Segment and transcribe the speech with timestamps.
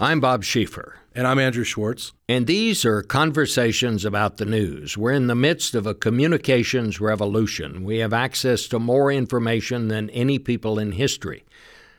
[0.00, 0.94] I'm Bob Schieffer.
[1.14, 2.12] And I'm Andrew Schwartz.
[2.28, 4.98] And these are conversations about the news.
[4.98, 7.84] We're in the midst of a communications revolution.
[7.84, 11.44] We have access to more information than any people in history.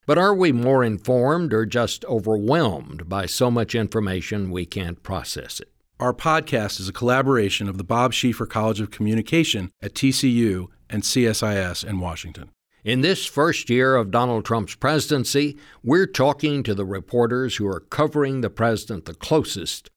[0.06, 5.62] But are we more informed or just overwhelmed by so much information we can't process
[5.62, 5.70] it?
[5.98, 11.04] Our podcast is a collaboration of the Bob Schieffer College of Communication at TCU and
[11.04, 12.50] CSIS in Washington.
[12.86, 17.80] In this first year of Donald Trump's presidency, we're talking to the reporters who are
[17.80, 19.90] covering the president the closest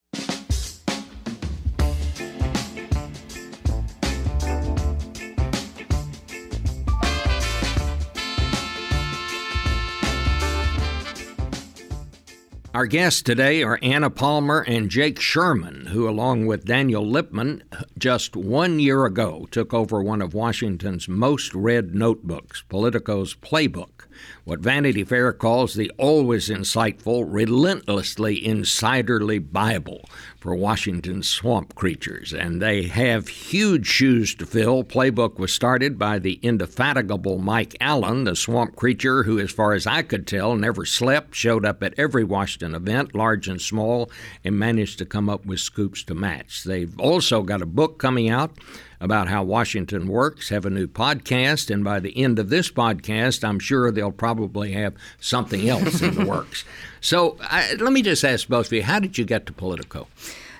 [12.79, 17.63] Our guests today are Anna Palmer and Jake Sherman, who, along with Daniel Lipman,
[17.99, 24.07] just one year ago took over one of Washington's most read notebooks, Politico's Playbook
[24.45, 30.09] what Vanity Fair calls the always insightful, relentlessly insiderly Bible
[30.41, 32.33] for Washington swamp creatures.
[32.33, 34.85] And they have huge shoes to fill.
[34.85, 39.87] Playbook was started by the indefatigable Mike Allen, the swamp creature who, as far as
[39.87, 44.11] I could tell, never slept, showed up at every Washington event, large and small,
[44.45, 46.65] and managed to come up with scoops to match.
[46.65, 48.57] They've also got a book coming out
[49.01, 53.45] about how Washington works, have a new podcast, and by the end of this podcast,
[53.45, 56.65] I'm sure they'll probably have something else in the works.
[57.01, 60.09] So I, let me just ask both of you how did you get to Politico?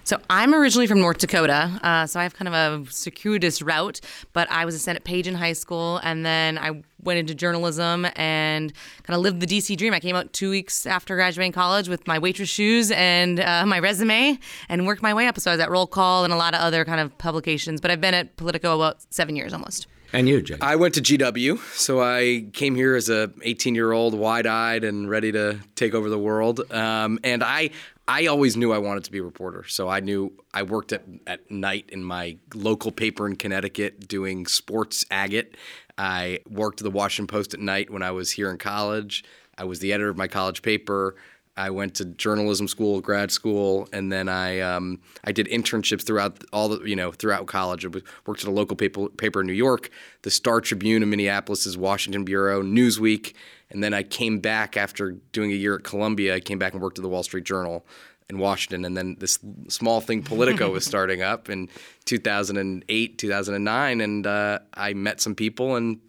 [0.09, 4.01] So I'm originally from North Dakota, uh, so I have kind of a circuitous route.
[4.33, 8.07] But I was a Senate page in high school, and then I went into journalism
[8.17, 9.93] and kind of lived the DC dream.
[9.93, 13.81] I came out two weeks after graduating college with my waitress shoes and uh, my
[13.81, 14.39] resume,
[14.71, 15.39] and worked my way up.
[15.39, 17.83] So I was at Roll Call and a lot of other kind of publications.
[17.83, 19.89] But I've been at Politico about seven years almost.
[20.15, 20.57] And you, Jay?
[20.63, 24.85] I went to GW, so I came here as a 18 year old, wide eyed
[24.85, 26.61] and ready to take over the world.
[26.73, 27.73] Um, and I,
[28.09, 29.65] I always knew I wanted to be a reporter.
[29.69, 34.47] So I knew I worked at, at night in my local paper in Connecticut doing
[34.47, 35.59] sports agate.
[35.99, 39.25] I worked at the Washington Post at night when I was here in college.
[39.59, 41.17] I was the editor of my college paper.
[41.55, 46.45] I went to journalism school, grad school, and then I um, I did internships throughout
[46.53, 47.85] all the you know throughout college.
[47.85, 47.89] I
[48.27, 49.91] worked at a local paper, paper in New York,
[50.23, 53.35] the Star Tribune in Minneapolis's Washington bureau, Newsweek,
[53.71, 56.35] and then I came back after doing a year at Columbia.
[56.35, 57.85] I came back and worked at the Wall Street Journal
[58.31, 61.69] in Washington, and then this small thing Politico was starting up in
[62.05, 66.01] 2008, 2009, and uh, I met some people and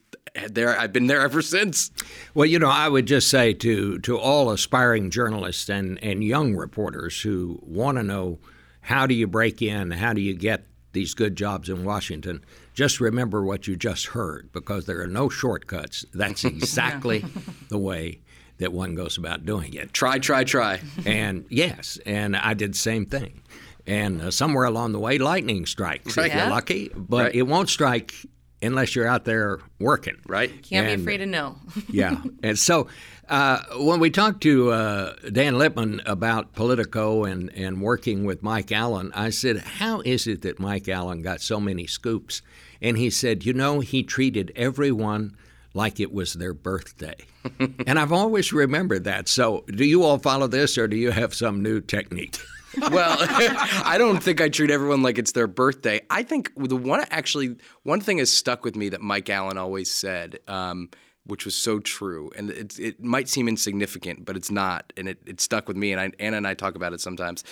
[0.49, 1.91] there I've been there ever since.
[2.33, 6.55] Well, you know, I would just say to to all aspiring journalists and and young
[6.55, 8.39] reporters who want to know
[8.81, 12.43] how do you break in, how do you get these good jobs in Washington,
[12.79, 16.05] just remember what you just heard because there are no shortcuts.
[16.13, 17.25] That's exactly
[17.67, 18.21] the way
[18.59, 19.91] that one goes about doing it.
[19.91, 20.79] Try, try, try.
[21.05, 23.41] And yes, and I did the same thing.
[23.85, 26.27] And uh, somewhere along the way, lightning strikes right.
[26.27, 27.35] if you're lucky, but right.
[27.35, 28.13] it won't strike
[28.61, 30.15] unless you're out there working.
[30.25, 30.49] Right.
[30.63, 31.57] Can't and, be afraid to know.
[31.89, 32.21] yeah.
[32.43, 32.87] And so
[33.27, 38.71] uh, when we talked to uh, Dan Lipman about Politico and, and working with Mike
[38.71, 42.41] Allen, I said, How is it that Mike Allen got so many scoops?
[42.81, 45.35] And he said, You know, he treated everyone
[45.73, 47.15] like it was their birthday.
[47.59, 49.27] and I've always remembered that.
[49.27, 52.37] So do you all follow this or do you have some new technique?
[52.91, 56.01] well, I don't think I treat everyone like it's their birthday.
[56.09, 59.91] I think the one actually one thing has stuck with me that Mike Allen always
[59.91, 60.89] said, um,
[61.25, 65.19] which was so true, and it, it might seem insignificant, but it's not, and it,
[65.27, 65.91] it stuck with me.
[65.91, 67.43] And I, Anna and I talk about it sometimes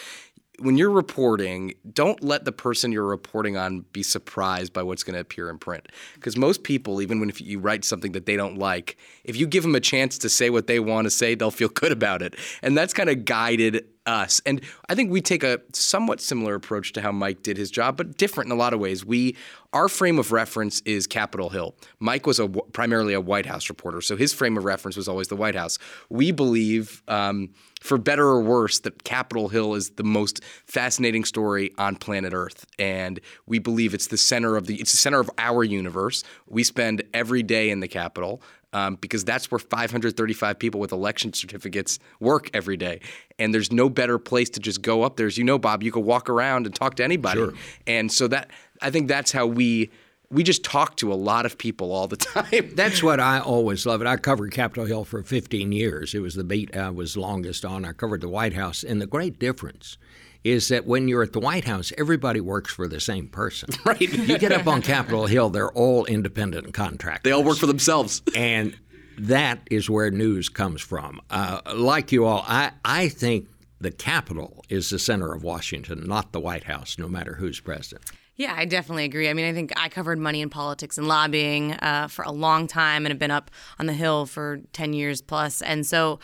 [0.59, 5.13] when you're reporting, don't let the person you're reporting on be surprised by what's going
[5.13, 5.87] to appear in print.
[6.15, 9.63] Because most people, even when you write something that they don't like, if you give
[9.63, 12.35] them a chance to say what they want to say, they'll feel good about it.
[12.61, 14.41] And that's kind of guided us.
[14.45, 17.97] And I think we take a somewhat similar approach to how Mike did his job,
[17.97, 19.05] but different in a lot of ways.
[19.05, 19.35] We
[19.73, 21.75] our frame of reference is Capitol Hill.
[21.99, 25.27] Mike was a primarily a White House reporter, so his frame of reference was always
[25.27, 25.77] the White House.
[26.09, 27.03] We believe.
[27.07, 27.49] Um,
[27.79, 32.65] for better or worse, that Capitol Hill is the most fascinating story on planet Earth,
[32.79, 36.23] and we believe it's the center of the it's the center of our universe.
[36.47, 38.41] We spend every day in the Capitol
[38.73, 42.99] um, because that's where 535 people with election certificates work every day.
[43.39, 45.27] And there's no better place to just go up there.
[45.27, 47.39] As you know, Bob, you can walk around and talk to anybody.
[47.39, 47.53] Sure.
[47.85, 49.89] And so that I think that's how we
[50.29, 52.71] we just talk to a lot of people all the time.
[52.75, 54.01] That's what I always love.
[54.01, 54.07] It.
[54.07, 56.13] I covered Capitol Hill for 15 years.
[56.13, 57.85] It was the beat I was longest on.
[57.85, 59.97] I covered the White House, and the great difference
[60.43, 63.69] is that when you're at the White House, everybody works for the same person.
[63.85, 64.01] Right.
[64.01, 67.23] you get up on Capitol Hill, they're all independent contractors.
[67.23, 68.21] They all work for themselves.
[68.35, 68.75] And
[69.17, 71.21] that is where news comes from.
[71.29, 73.47] Uh, like you all, I, I think
[73.79, 78.05] the Capitol is the center of Washington, not the White House, no matter who's president.
[78.37, 79.29] Yeah, I definitely agree.
[79.29, 82.67] I mean, I think I covered money and politics and lobbying uh, for a long
[82.67, 83.49] time and have been up
[83.79, 85.63] on the Hill for 10 years plus.
[85.63, 86.19] And so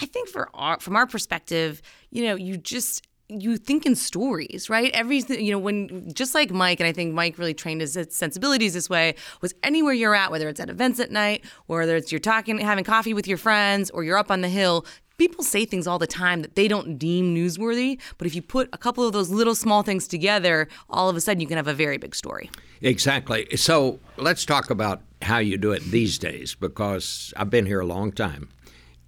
[0.00, 4.70] I think for our, from our perspective, you know, you just you think in stories,
[4.70, 4.92] right?
[4.94, 8.74] Everything, you know, when just like Mike, and I think Mike really trained his sensibilities
[8.74, 12.12] this way, was anywhere you're at, whether it's at events at night, or whether it's
[12.12, 14.86] you're talking, having coffee with your friends, or you're up on the hill,
[15.18, 18.00] people say things all the time that they don't deem newsworthy.
[18.18, 21.20] But if you put a couple of those little small things together, all of a
[21.20, 22.50] sudden you can have a very big story.
[22.80, 23.46] Exactly.
[23.56, 27.86] So let's talk about how you do it these days, because I've been here a
[27.86, 28.50] long time,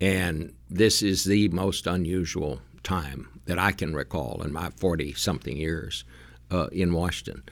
[0.01, 5.57] and this is the most unusual time that I can recall in my 40 something
[5.57, 6.05] years
[6.51, 7.43] uh, in Washington.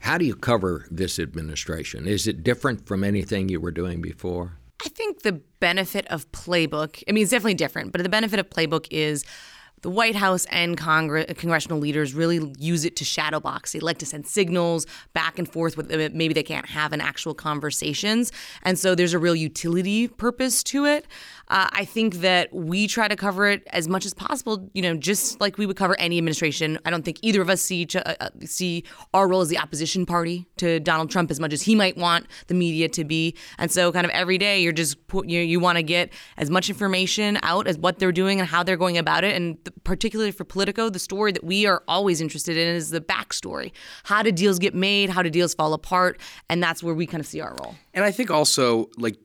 [0.00, 2.06] How do you cover this administration?
[2.06, 4.52] Is it different from anything you were doing before?
[4.84, 8.50] I think the benefit of Playbook, I mean, it's definitely different, but the benefit of
[8.50, 9.24] Playbook is
[9.86, 13.70] the White House and Congress, congressional leaders really use it to shadow box.
[13.70, 17.34] They like to send signals back and forth with maybe they can't have an actual
[17.34, 18.32] conversations,
[18.64, 21.06] and so there's a real utility purpose to it.
[21.46, 24.68] Uh, I think that we try to cover it as much as possible.
[24.74, 26.80] You know, just like we would cover any administration.
[26.84, 28.82] I don't think either of us see each, uh, uh see
[29.14, 32.26] our role as the opposition party to Donald Trump as much as he might want
[32.48, 33.36] the media to be.
[33.58, 36.68] And so, kind of every day, you're just you you want to get as much
[36.68, 39.36] information out as what they're doing and how they're going about it.
[39.36, 43.72] And particularly for Politico, the story that we are always interested in is the backstory.
[44.04, 45.10] How do deals get made?
[45.10, 46.20] How do deals fall apart?
[46.48, 47.74] And that's where we kind of see our role.
[47.94, 49.16] And I think also like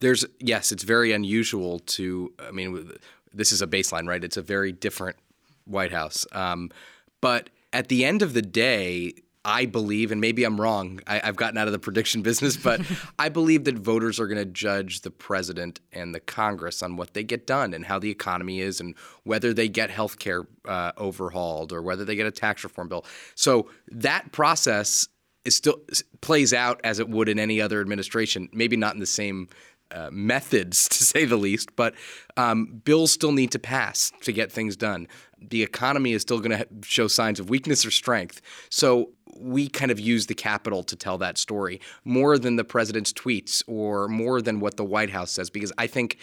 [0.00, 2.32] there's yes, it's very unusual to.
[2.40, 2.90] I mean,
[3.32, 4.22] this is a baseline, right?
[4.22, 5.16] It's a very different
[5.64, 6.26] White House.
[6.32, 6.70] Um,
[7.20, 9.14] but at the end of the day,
[9.48, 12.82] I believe, and maybe I'm wrong, I, have gotten out of the prediction business, but
[13.18, 17.14] I believe that voters are going to judge the president and the Congress on what
[17.14, 20.92] they get done and how the economy is and whether they get health care uh,
[20.98, 23.06] overhauled or whether they get a tax reform bill.
[23.36, 25.08] So that process
[25.46, 25.80] is still
[26.20, 29.48] plays out as it would in any other administration, maybe not in the same
[29.90, 31.94] uh, methods, to say the least, but
[32.36, 35.08] um, bills still need to pass to get things done.
[35.40, 38.40] The economy is still going to show signs of weakness or strength.
[38.70, 43.12] So we kind of use the Capitol to tell that story more than the president's
[43.12, 46.18] tweets or more than what the White House says, because I think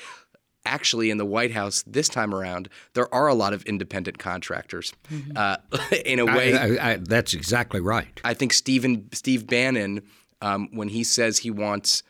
[0.66, 4.94] actually in the White House this time around, there are a lot of independent contractors.
[5.12, 5.32] Mm-hmm.
[5.36, 5.58] Uh,
[6.06, 8.20] in a way, I, I, I, that's exactly right.
[8.24, 10.02] I think Stephen Steve Bannon,
[10.42, 12.04] um, when he says he wants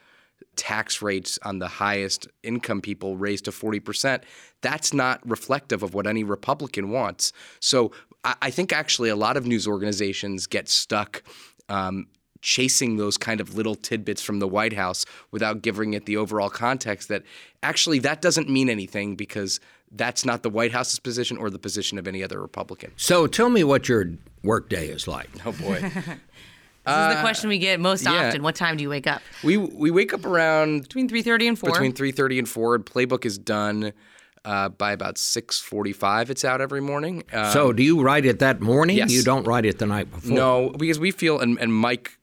[0.55, 4.21] tax rates on the highest income people raised to 40%,
[4.61, 7.33] that's not reflective of what any Republican wants.
[7.59, 7.91] So
[8.23, 11.23] I, I think actually a lot of news organizations get stuck.
[11.69, 12.07] Um,
[12.41, 16.49] chasing those kind of little tidbits from the White House without giving it the overall
[16.49, 17.23] context that
[17.63, 19.59] actually that doesn't mean anything because
[19.91, 22.91] that's not the White House's position or the position of any other Republican.
[22.97, 24.11] So tell me what your
[24.43, 25.29] workday is like.
[25.43, 25.91] Oh boy.
[26.85, 28.27] This uh, is the question we get most yeah.
[28.27, 28.43] often.
[28.43, 29.21] What time do you wake up?
[29.43, 31.71] We we wake up around between three thirty and four.
[31.71, 32.77] Between three thirty and four.
[32.77, 33.91] Playbook is done
[34.45, 36.29] uh, by about six forty-five.
[36.29, 37.23] It's out every morning.
[37.33, 38.97] Um, so, do you write it that morning?
[38.97, 39.11] Yes.
[39.11, 40.31] You don't write it the night before.
[40.31, 42.19] No, because we feel, and, and Mike,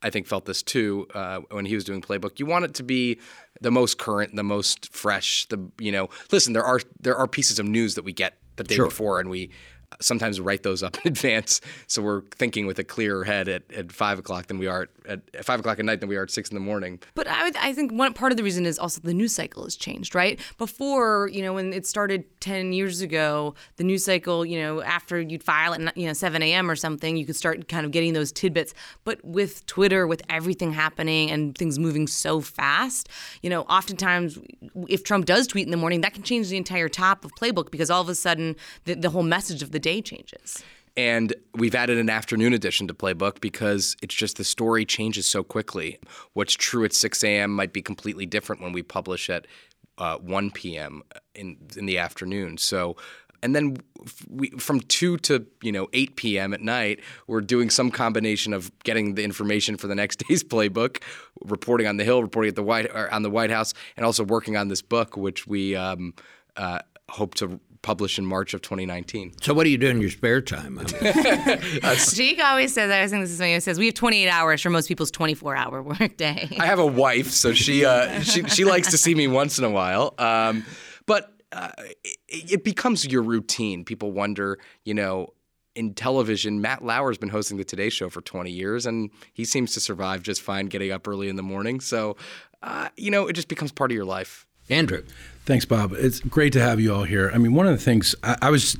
[0.00, 2.38] I think, felt this too uh, when he was doing Playbook.
[2.38, 3.18] You want it to be
[3.60, 5.46] the most current, the most fresh.
[5.48, 8.64] The you know, listen, there are there are pieces of news that we get the
[8.64, 8.86] day sure.
[8.86, 9.50] before, and we
[10.00, 11.60] sometimes write those up in advance.
[11.86, 15.20] So we're thinking with a clearer head at, at five o'clock than we are at,
[15.34, 17.00] at five o'clock at night than we are at six in the morning.
[17.14, 19.64] But I, would, I think one part of the reason is also the news cycle
[19.64, 20.40] has changed, right?
[20.58, 25.20] Before, you know, when it started 10 years ago, the news cycle, you know, after
[25.20, 26.70] you'd file at, you know, 7 a.m.
[26.70, 28.74] or something, you could start kind of getting those tidbits.
[29.04, 33.08] But with Twitter, with everything happening and things moving so fast,
[33.42, 34.38] you know, oftentimes
[34.88, 37.70] if Trump does tweet in the morning, that can change the entire top of Playbook
[37.70, 40.62] because all of a sudden the, the whole message of the day changes.
[40.96, 45.42] And we've added an afternoon edition to Playbook because it's just the story changes so
[45.44, 45.98] quickly.
[46.32, 47.50] What's true at 6 a.m.
[47.50, 49.46] might be completely different when we publish at
[49.98, 51.02] uh, 1 p.m.
[51.34, 52.58] in in the afternoon.
[52.58, 52.96] So,
[53.42, 53.76] and then
[54.28, 56.54] we, from 2 to you know 8 p.m.
[56.54, 61.02] at night, we're doing some combination of getting the information for the next day's playbook,
[61.42, 64.56] reporting on the Hill, reporting at the White on the White House, and also working
[64.56, 66.14] on this book, which we um,
[66.56, 66.80] uh,
[67.10, 69.34] hope to publish in March of 2019.
[69.40, 70.84] So, what do you do in your spare time?
[72.12, 74.70] Jake always says, I think this is something he says, we have 28 hours for
[74.70, 76.48] most people's 24 hour workday.
[76.58, 79.64] I have a wife, so she uh, she she likes to see me once in
[79.64, 80.14] a while.
[80.18, 80.66] Um,
[81.06, 81.70] but uh,
[82.02, 83.84] it, it becomes your routine.
[83.84, 85.32] People wonder, you know,
[85.76, 89.74] in television, Matt Lauer's been hosting the Today Show for 20 years, and he seems
[89.74, 91.78] to survive just fine getting up early in the morning.
[91.78, 92.16] So,
[92.64, 94.45] uh, you know, it just becomes part of your life.
[94.70, 95.02] Andrew.
[95.44, 95.92] Thanks, Bob.
[95.92, 97.30] It's great to have you all here.
[97.32, 98.76] I mean, one of the things I, I was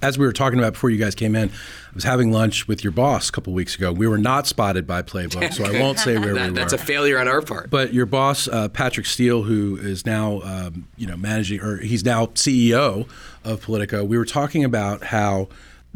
[0.00, 1.52] as we were talking about before you guys came in, I
[1.94, 3.92] was having lunch with your boss a couple weeks ago.
[3.92, 6.54] We were not spotted by Playbook, so I won't say where That- we were.
[6.54, 7.68] that's a failure on our part.
[7.68, 12.04] But your boss, uh, Patrick Steel, who is now, um, you know, managing, or he's
[12.04, 13.08] now CEO
[13.42, 15.48] of Politico, we were talking about how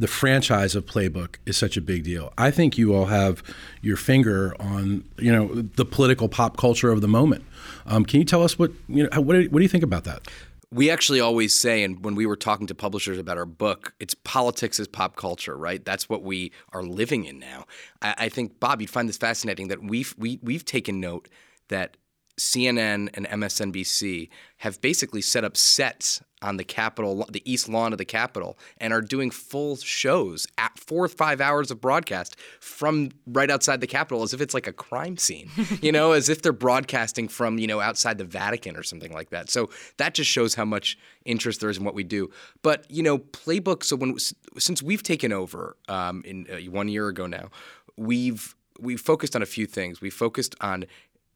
[0.02, 2.32] the franchise of Playbook is such a big deal.
[2.36, 3.40] I think you all have
[3.82, 7.44] your finger on, you know, the political pop culture of the moment.
[7.86, 10.02] Um, can you tell us what, you know, what do, what do you think about
[10.04, 10.26] that?
[10.72, 14.14] we actually always say, and when we were talking to publishers about our book, it's
[14.14, 15.84] politics is pop culture, right?
[15.84, 17.66] That's what we are living in now.
[18.00, 21.28] I, I think Bob, you'd find this fascinating that we've we, we've taken note
[21.68, 21.98] that
[22.40, 27.98] CNN and MSNBC have basically set up sets on the Capitol, the east lawn of
[27.98, 33.10] the Capitol, and are doing full shows at four or five hours of broadcast from
[33.26, 36.42] right outside the Capitol as if it's like a crime scene, you know, as if
[36.42, 39.50] they're broadcasting from, you know, outside the Vatican or something like that.
[39.50, 42.30] So that just shows how much interest there is in what we do.
[42.62, 44.18] But, you know, Playbook, so when,
[44.58, 47.50] since we've taken over um, in uh, one year ago now,
[47.96, 50.00] we've, we've focused on a few things.
[50.00, 50.86] We focused on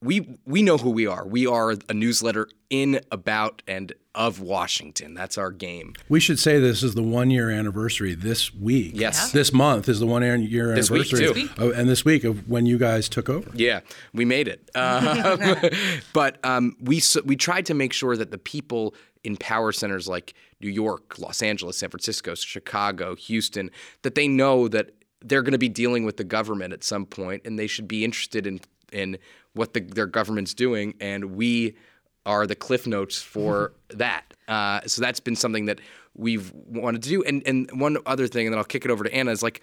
[0.02, 1.26] we we know who we are.
[1.26, 5.14] We are a newsletter in, about, and of Washington.
[5.14, 5.94] That's our game.
[6.08, 8.92] We should say this is the one year anniversary this week.
[8.94, 9.32] Yes.
[9.32, 11.48] This month is the one year This week, anniversary.
[11.48, 11.70] too.
[11.70, 13.50] of- and this week of when you guys took over.
[13.54, 13.80] Yeah,
[14.12, 14.70] we made it.
[14.76, 15.70] Um,
[16.12, 20.34] but um, we we tried to make sure that the people in power centers like
[20.60, 23.70] New York, Los Angeles, San Francisco, Chicago, Houston,
[24.02, 24.90] that they know that
[25.24, 28.04] they're going to be dealing with the government at some point, and they should be
[28.04, 28.60] interested in
[28.92, 29.18] in
[29.56, 31.76] what the, their government's doing, and we
[32.24, 34.34] are the cliff notes for that.
[34.48, 35.80] Uh, so that's been something that
[36.14, 37.22] we've wanted to do.
[37.24, 39.62] And and one other thing, and then I'll kick it over to Anna is like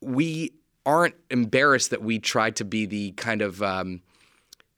[0.00, 0.52] we
[0.86, 4.02] aren't embarrassed that we tried to be the kind of um,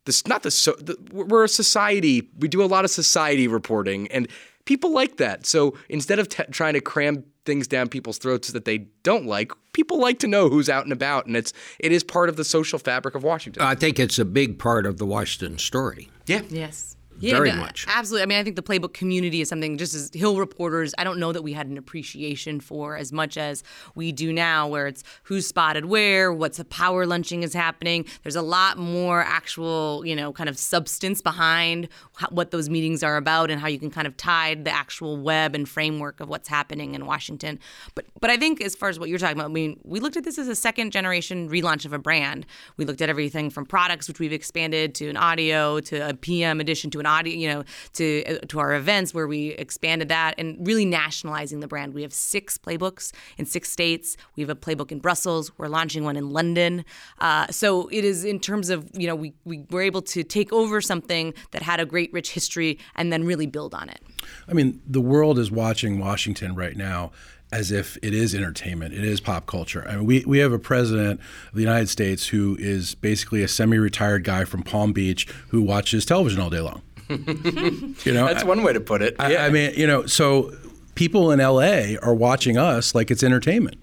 [0.04, 4.08] this not the so the, we're a society we do a lot of society reporting
[4.08, 4.28] and
[4.64, 8.64] people like that so instead of t- trying to cram things down people's throats that
[8.64, 12.02] they don't like people like to know who's out and about and it's it is
[12.02, 15.06] part of the social fabric of washington I think it's a big part of the
[15.06, 16.10] Washington story.
[16.26, 16.95] yeah Yes.
[17.18, 17.86] Very no, much.
[17.88, 18.22] Absolutely.
[18.22, 21.18] I mean, I think the playbook community is something just as Hill reporters, I don't
[21.18, 23.62] know that we had an appreciation for as much as
[23.94, 28.04] we do now, where it's who's spotted where, what's a power lunching is happening.
[28.22, 31.88] There's a lot more actual, you know, kind of substance behind
[32.30, 35.54] what those meetings are about and how you can kind of tie the actual web
[35.54, 37.58] and framework of what's happening in Washington.
[37.94, 40.16] But but I think as far as what you're talking about, I mean, we looked
[40.16, 42.46] at this as a second generation relaunch of a brand.
[42.76, 46.60] We looked at everything from products, which we've expanded to an audio, to a PM
[46.60, 50.34] edition, to an audio, you know, to uh, to our events where we expanded that
[50.38, 51.94] and really nationalizing the brand.
[51.94, 54.16] We have six playbooks in six states.
[54.36, 55.50] We have a playbook in Brussels.
[55.58, 56.84] We're launching one in London.
[57.18, 60.52] Uh, so it is in terms of you know we we were able to take
[60.52, 64.00] over something that had a great rich history and then really build on it.
[64.48, 67.12] I mean, the world is watching Washington right now
[67.52, 69.86] as if it is entertainment, it is pop culture.
[69.88, 73.48] I mean, we, we have a president of the United States who is basically a
[73.48, 76.82] semi retired guy from Palm Beach who watches television all day long.
[77.08, 80.52] You know, that's one way to put it I, I mean, you know, so
[80.94, 83.76] people in LA are watching us like it's entertainment.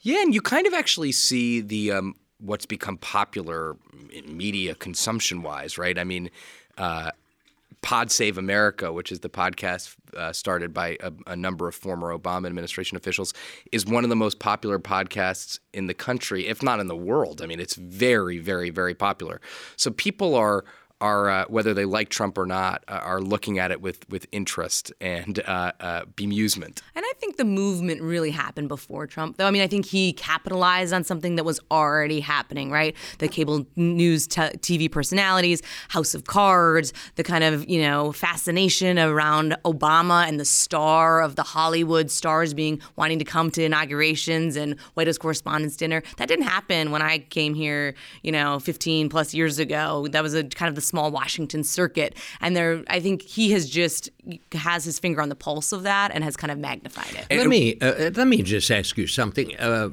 [0.00, 3.76] Yeah, and you kind of actually see the um, what's become popular
[4.12, 5.98] in media consumption wise, right?
[5.98, 6.30] I mean,
[6.76, 7.10] uh,
[7.82, 12.16] Pod Save America, which is the podcast uh, started by a, a number of former
[12.16, 13.34] Obama administration officials,
[13.72, 17.40] is one of the most popular podcasts in the country, if not in the world.
[17.40, 19.40] I mean, it's very, very, very popular.
[19.76, 20.64] So people are
[21.00, 24.26] are uh, whether they like Trump or not uh, are looking at it with with
[24.32, 26.80] interest and uh, uh, bemusement.
[26.94, 29.46] And I think the movement really happened before Trump, though.
[29.46, 32.96] I mean, I think he capitalized on something that was already happening, right?
[33.18, 38.98] The cable news t- TV personalities, House of Cards, the kind of, you know, fascination
[38.98, 44.56] around Obama and the star of the Hollywood stars being wanting to come to inaugurations
[44.56, 46.02] and White House Correspondents' Dinner.
[46.16, 50.08] That didn't happen when I came here, you know, 15 plus years ago.
[50.10, 52.16] That was a kind of the small Washington circuit.
[52.40, 54.10] And there, I think he has just
[54.52, 57.36] has his finger on the pulse of that and has kind of magnified it.
[57.36, 59.56] let me uh, let me just ask you something.
[59.58, 59.90] Uh,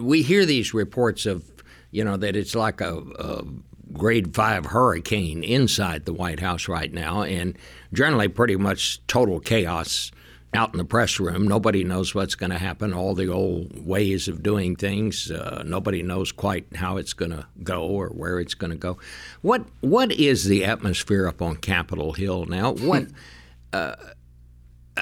[0.00, 1.44] we hear these reports of
[1.90, 3.44] you know that it's like a, a
[3.92, 7.56] grade five hurricane inside the White House right now, and
[7.92, 10.10] generally pretty much total chaos
[10.56, 11.46] out in the press room.
[11.46, 12.92] Nobody knows what's going to happen.
[12.92, 15.30] All the old ways of doing things.
[15.30, 18.98] Uh, nobody knows quite how it's going to go or where it's going to go.
[19.42, 22.74] What what is the atmosphere up on Capitol Hill now?
[22.86, 23.08] What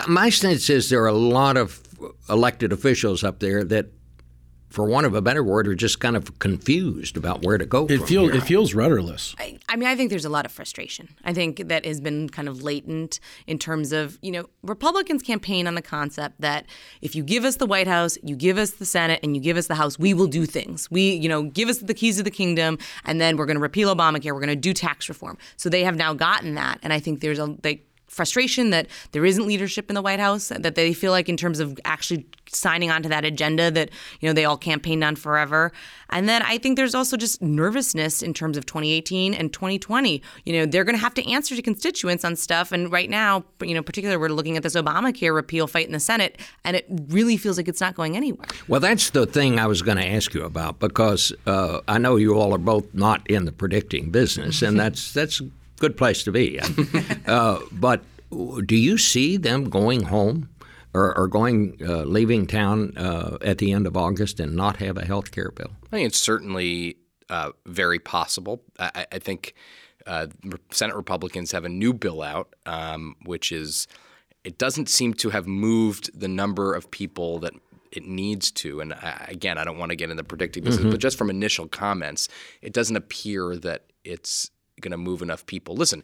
[0.09, 1.81] my sense is there are a lot of
[2.29, 3.87] elected officials up there that
[4.69, 7.87] for want of a better word, are just kind of confused about where to go.
[7.87, 9.35] It feels it feels rudderless.
[9.39, 11.09] I, I mean, I think there's a lot of frustration.
[11.25, 15.67] I think that has been kind of latent in terms of, you know, Republicans campaign
[15.67, 16.67] on the concept that
[17.03, 19.57] if you give us the White House, you give us the Senate, and you give
[19.57, 20.91] us the House, we will do things.
[20.91, 23.63] We, you know, give us the keys of the kingdom, and then we're going to
[23.63, 25.39] repeal Obamacare, we're going to do tax reform.
[25.57, 27.83] So they have now gotten that, and I think there's a they
[28.15, 31.61] frustration that there isn't leadership in the White House, that they feel like in terms
[31.61, 33.91] of actually signing onto that agenda that
[34.21, 35.73] you know they all campaigned on forever.
[36.11, 40.23] And then I think there's also just nervousness in terms of 2018 and 2020.
[40.45, 43.45] You know, they're going to have to answer to constituents on stuff and right now,
[43.61, 46.87] you know, particularly we're looking at this Obamacare repeal fight in the Senate and it
[47.09, 48.47] really feels like it's not going anywhere.
[48.69, 52.17] Well, that's the thing I was going to ask you about because uh, I know
[52.17, 55.41] you all are both not in the predicting business, and that's that's
[55.85, 56.59] good place to be.
[57.27, 58.03] uh, but
[58.65, 60.49] do you see them going home
[60.95, 64.97] or, or going uh, leaving town uh, at the end of August and not have
[64.97, 65.71] a health care bill?
[65.85, 66.97] I think it's certainly
[67.29, 68.63] uh, very possible.
[68.79, 69.55] I, I think
[70.07, 70.29] uh,
[70.71, 73.87] Senate Republicans have a new bill out, um, which is
[74.43, 77.55] it doesn't seem to have moved the number of people that
[77.93, 78.81] it needs to.
[78.81, 81.69] And I, again, I don't want to get into predicting this, but just from initial
[81.69, 82.29] comments,
[82.61, 84.51] it doesn't appear that it's
[84.81, 85.77] going to move enough people.
[85.77, 86.03] Listen,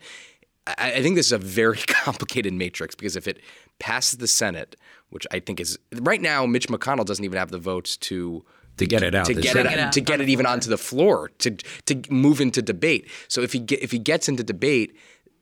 [0.66, 3.40] I, I think this is a very complicated matrix because if it
[3.78, 4.76] passes the Senate,
[5.10, 8.44] which I think is right now, Mitch McConnell doesn't even have the votes to
[8.76, 11.30] To get it out to get it, out to get it even onto the floor
[11.38, 11.50] to
[11.86, 13.08] to move into debate.
[13.28, 14.96] So if he get, if he gets into debate,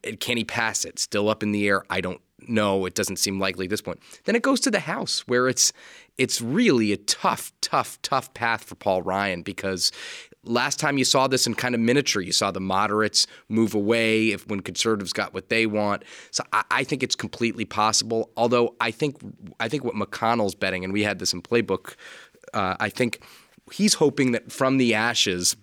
[0.05, 0.99] eh, can he pass it?
[0.99, 1.85] Still up in the air.
[1.91, 2.87] I don't know.
[2.87, 4.01] It doesn't seem likely at this point.
[4.25, 5.73] Then it goes to the House where it's
[6.17, 9.93] it's really a tough, tough, tough path for Paul Ryan because
[10.45, 14.31] last time you saw this in kind of miniature, you saw the moderates move away
[14.31, 16.05] if when conservatives got what they want.
[16.31, 18.31] So I, I think it's completely possible.
[18.37, 19.17] Although I think
[19.61, 21.95] I think what McConnell's betting, and we had this in playbook,
[22.55, 23.21] uh, I think
[23.73, 25.57] he's hoping that from the ashes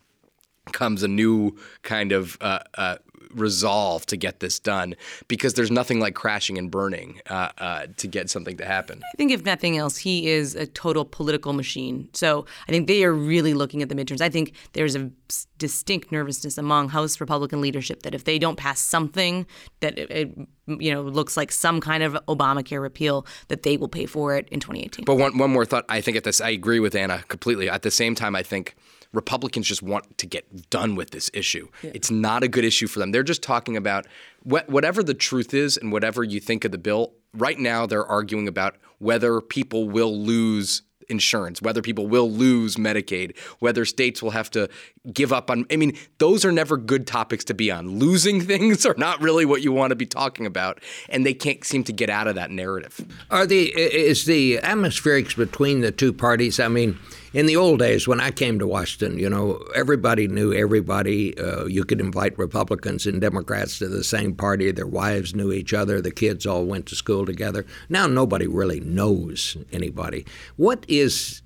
[0.72, 2.98] comes a new kind of uh, uh,
[3.34, 4.96] resolve to get this done
[5.28, 9.02] because there's nothing like crashing and burning uh, uh, to get something to happen.
[9.14, 12.10] I think if nothing else, he is a total political machine.
[12.14, 14.22] So I think they are really looking at the midterms.
[14.22, 15.12] I think there's a
[15.58, 19.46] distinct nervousness among House Republican leadership that if they don't pass something
[19.80, 23.88] that it, it, you know looks like some kind of Obamacare repeal, that they will
[23.88, 25.06] pay for it in 2018.
[25.06, 25.86] But one, one more thought.
[25.90, 27.70] I think at this, I agree with Anna completely.
[27.70, 28.76] At the same time, I think
[29.16, 31.68] Republicans just want to get done with this issue.
[31.82, 33.12] It's not a good issue for them.
[33.12, 34.06] They're just talking about
[34.44, 37.14] wh- whatever the truth is and whatever you think of the bill.
[37.34, 43.38] Right now, they're arguing about whether people will lose insurance, whether people will lose Medicaid,
[43.60, 44.70] whether states will have to
[45.12, 45.66] give up on.
[45.72, 48.00] I mean, those are never good topics to be on.
[48.00, 51.64] Losing things are not really what you want to be talking about, and they can't
[51.64, 53.06] seem to get out of that narrative.
[53.32, 56.60] Are the is the atmospherics between the two parties?
[56.60, 56.98] I mean,
[57.36, 61.38] in the old days when I came to Washington, you know, everybody knew everybody.
[61.38, 64.72] Uh, you could invite Republicans and Democrats to the same party.
[64.72, 66.00] Their wives knew each other.
[66.00, 67.66] The kids all went to school together.
[67.90, 70.26] Now nobody really knows anybody.
[70.56, 71.42] What is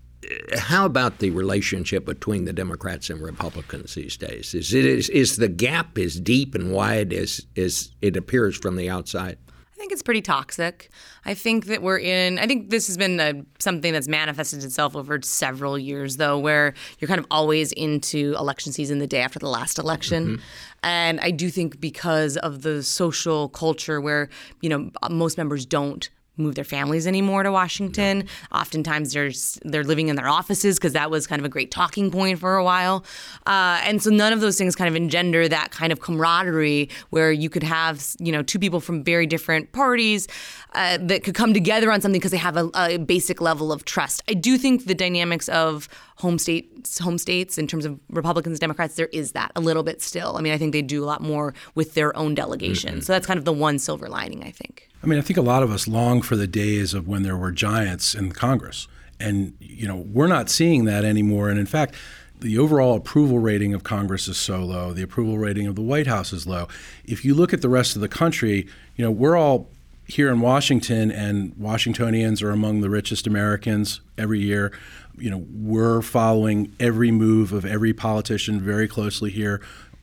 [0.59, 4.53] how about the relationship between the Democrats and Republicans these days?
[4.53, 8.75] Is it is, is the gap as deep and wide as as it appears from
[8.75, 9.39] the outside?
[9.79, 10.89] I think it's pretty toxic.
[11.23, 12.37] I think that we're in.
[12.37, 16.73] I think this has been a, something that's manifested itself over several years, though, where
[16.99, 20.41] you're kind of always into election season the day after the last election, mm-hmm.
[20.83, 24.27] and I do think because of the social culture where
[24.59, 28.25] you know most members don't move their families anymore to Washington.
[28.51, 29.31] Oftentimes they're
[29.63, 32.55] they're living in their offices because that was kind of a great talking point for
[32.55, 33.03] a while,
[33.45, 37.31] uh, and so none of those things kind of engender that kind of camaraderie where
[37.31, 40.27] you could have you know two people from very different parties
[40.73, 43.85] uh, that could come together on something because they have a, a basic level of
[43.85, 44.23] trust.
[44.29, 48.95] I do think the dynamics of home states, home states in terms of Republicans, Democrats,
[48.95, 50.35] there is that a little bit still.
[50.35, 52.95] I mean, I think they do a lot more with their own delegation.
[52.95, 53.01] Mm-hmm.
[53.01, 54.89] So that's kind of the one silver lining, I think.
[55.01, 57.37] I mean, I think a lot of us long for the days of when there
[57.37, 58.87] were giants in Congress.
[59.17, 61.49] And, you know, we're not seeing that anymore.
[61.49, 61.95] And in fact,
[62.41, 64.91] the overall approval rating of Congress is so low.
[64.91, 66.67] The approval rating of the White House is low.
[67.05, 69.69] If you look at the rest of the country, you know, we're all
[70.05, 74.71] here in Washington, and Washingtonians are among the richest Americans every year.
[75.19, 79.61] You know, we're following every move of every politician very closely here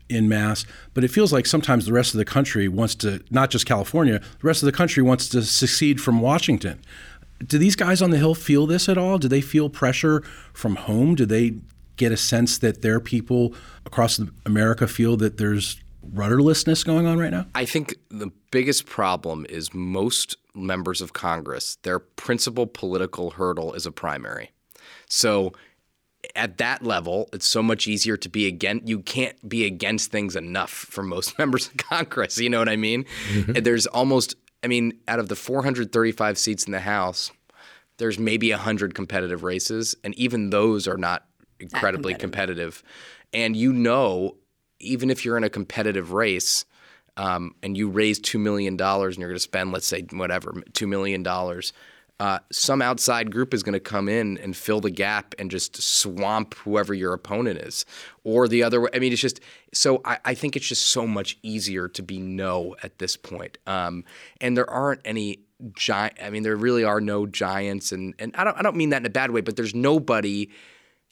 [0.09, 0.65] in mass.
[0.95, 4.19] But it feels like sometimes the rest of the country wants to, not just California,
[4.19, 6.81] the rest of the country wants to secede from Washington.
[7.45, 9.19] Do these guys on the Hill feel this at all?
[9.19, 11.15] Do they feel pressure from home?
[11.15, 11.57] Do they
[11.97, 15.81] get a sense that their people across America feel that there's
[16.15, 17.47] rudderlessness going on right now?
[17.55, 23.85] I think the biggest problem is most members of Congress, their principal political hurdle is
[23.87, 24.51] a primary.
[25.09, 25.53] So
[26.35, 28.89] at that level, it's so much easier to be against.
[28.89, 32.39] You can't be against things enough for most members of Congress.
[32.39, 33.05] You know what I mean?
[33.33, 33.63] Mm-hmm.
[33.63, 37.31] There's almost, I mean, out of the 435 seats in the House,
[37.99, 41.27] there's maybe 100 competitive races, and even those are not
[41.59, 42.83] incredibly competitive.
[42.83, 42.83] competitive.
[43.33, 44.37] And you know,
[44.81, 46.65] even if you're in a competitive race
[47.17, 50.89] um, and you raise $2 million and you're going to spend, let's say, whatever, $2
[50.89, 51.25] million
[52.19, 55.81] uh, some outside group is going to come in and fill the gap and just
[55.83, 57.85] swamp whoever your opponent is.
[58.25, 58.89] Or the other way.
[58.95, 59.41] I mean, it's just
[59.73, 63.59] so I, I think it's just so much easier to be no at this point.
[63.67, 64.05] Um,
[64.41, 65.41] and there aren't any
[65.75, 67.93] giant, I mean, there really are no giants.
[67.93, 70.51] And, and I, don't, I don't mean that in a bad way, but there's nobody,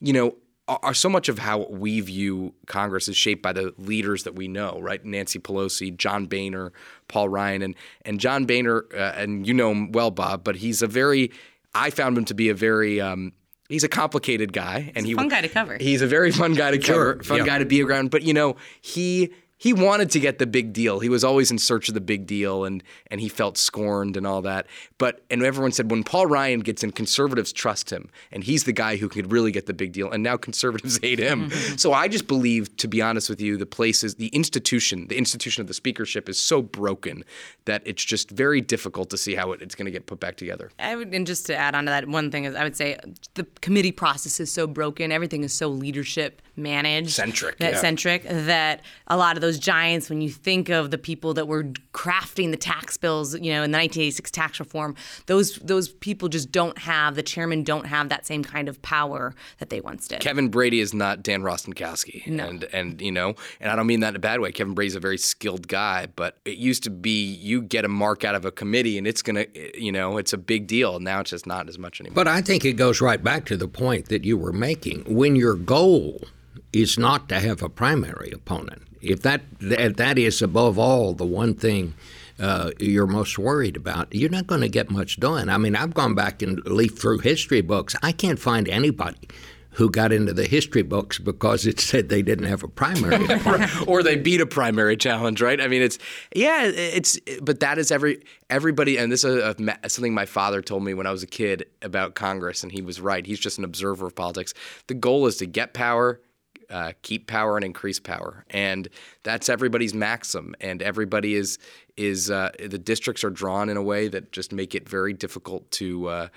[0.01, 0.35] you know,
[0.67, 4.49] are so much of how we view Congress is shaped by the leaders that we
[4.49, 5.05] know, right?
[5.05, 6.73] Nancy Pelosi, John Boehner,
[7.09, 7.75] Paul Ryan, and
[8.05, 11.31] and John Boehner, uh, and you know him well, Bob, but he's a very,
[11.75, 13.01] I found him to be a very.
[13.01, 13.33] Um,
[13.69, 15.77] he's a complicated guy, and he's he fun guy to cover.
[15.79, 17.47] He's a very fun guy to cover, fun yeah.
[17.47, 18.11] guy to be around.
[18.11, 19.33] But you know, he
[19.65, 21.01] he wanted to get the big deal.
[21.01, 24.27] He was always in search of the big deal and and he felt scorned and
[24.27, 24.67] all that.
[24.99, 28.75] But and everyone said when Paul Ryan gets in, conservatives trust him and he's the
[28.75, 30.11] guy who could really get the big deal.
[30.11, 31.49] And now conservatives hate him.
[31.79, 35.17] so I just believe, to be honest with you, the place is the institution, the
[35.17, 37.25] institution of the speakership is so broken
[37.65, 40.37] that it's just very difficult to see how it, it's going to get put back
[40.37, 40.73] together.
[40.79, 42.99] I would, and just to add on to that, one thing is I would say
[43.33, 45.11] the committee process is so broken.
[45.11, 47.81] Everything is so leadership managed, centric, that yeah.
[47.81, 51.47] centric that a lot of those those giants, when you think of the people that
[51.47, 54.95] were crafting the tax bills, you know, in the 1986 tax reform,
[55.27, 59.35] those those people just don't have the chairman don't have that same kind of power
[59.59, 60.21] that they once did.
[60.21, 62.49] Kevin Brady is not Dan Rostenkowski, no.
[62.49, 64.53] and and you know, and I don't mean that in a bad way.
[64.53, 68.25] Kevin Brady's a very skilled guy, but it used to be you get a mark
[68.25, 70.99] out of a committee and it's gonna, you know, it's a big deal.
[70.99, 72.15] Now it's just not as much anymore.
[72.15, 75.05] But I think it goes right back to the point that you were making.
[75.07, 76.21] When your goal
[76.73, 78.83] is not to have a primary opponent.
[79.05, 81.95] If that that is above all the one thing
[82.39, 85.49] uh, you're most worried about, you're not going to get much done.
[85.49, 87.95] I mean, I've gone back and leafed through history books.
[88.03, 89.29] I can't find anybody
[89.75, 93.27] who got into the history books because it said they didn't have a primary.
[93.87, 95.61] Or they beat a primary challenge right?
[95.61, 95.99] I mean it's
[96.35, 100.63] yeah it's but that is every everybody and this is a, a, something my father
[100.63, 103.27] told me when i was a kid about congress and he was right.
[103.27, 104.55] He's just an observer of politics.
[104.87, 106.21] The goal is to get power
[106.71, 108.89] uh, keep power and increase power, and
[109.23, 110.55] that's everybody's maxim.
[110.61, 111.59] And everybody is
[111.97, 115.71] is uh, the districts are drawn in a way that just make it very difficult
[115.73, 116.09] to.
[116.09, 116.29] Uh,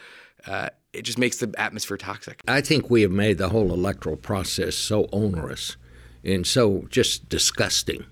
[0.46, 2.42] uh, it just makes the atmosphere toxic.
[2.48, 5.78] I think we have made the whole electoral process so onerous
[6.24, 8.06] and so just disgusting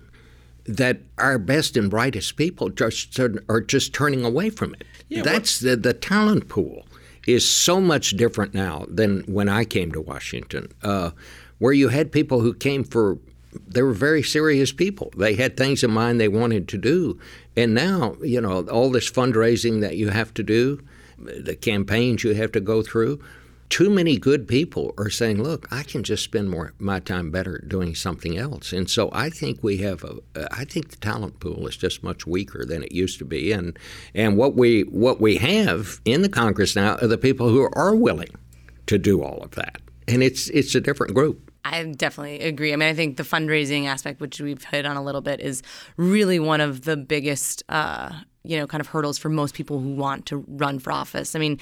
[0.64, 4.84] that our best and brightest people just are just turning away from it.
[5.08, 6.86] Yeah, That's the, the talent pool
[7.26, 10.72] is so much different now than when I came to Washington.
[10.82, 11.10] Uh,
[11.58, 13.18] where you had people who came for
[13.66, 15.10] they were very serious people.
[15.16, 17.18] They had things in mind they wanted to do.
[17.56, 20.82] And now, you know, all this fundraising that you have to do,
[21.18, 23.20] the campaigns you have to go through,
[23.68, 27.64] too many good people are saying, "Look, I can just spend more my time better
[27.66, 30.18] doing something else." And so I think we have a
[30.52, 33.50] I think the talent pool is just much weaker than it used to be.
[33.50, 33.76] And
[34.14, 37.94] and what we what we have in the Congress now are the people who are
[37.94, 38.36] willing
[38.86, 39.80] to do all of that.
[40.06, 41.45] And it's it's a different group.
[41.72, 42.72] I definitely agree.
[42.72, 45.62] I mean, I think the fundraising aspect, which we've hit on a little bit, is
[45.96, 49.90] really one of the biggest uh, you know kind of hurdles for most people who
[49.90, 51.34] want to run for office.
[51.34, 51.58] I mean,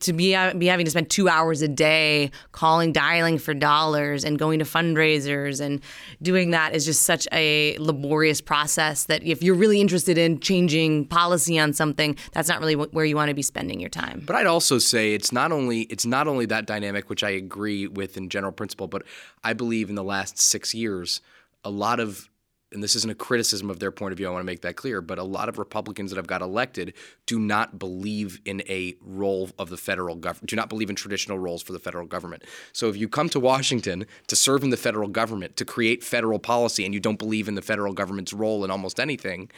[0.00, 4.24] to be uh, be having to spend two hours a day calling, dialing for dollars,
[4.24, 5.80] and going to fundraisers and
[6.22, 11.06] doing that is just such a laborious process that if you're really interested in changing
[11.06, 14.22] policy on something, that's not really where you want to be spending your time.
[14.26, 17.86] But I'd also say it's not only it's not only that dynamic, which I agree
[17.86, 19.02] with in general principle, but
[19.42, 21.20] I believe in the last six years,
[21.64, 22.28] a lot of
[22.74, 24.76] and this isn't a criticism of their point of view, I want to make that
[24.76, 26.92] clear, but a lot of Republicans that have got elected
[27.26, 31.38] do not believe in a role of the federal government, do not believe in traditional
[31.38, 32.42] roles for the federal government.
[32.72, 36.38] So if you come to Washington to serve in the federal government, to create federal
[36.38, 39.50] policy, and you don't believe in the federal government's role in almost anything,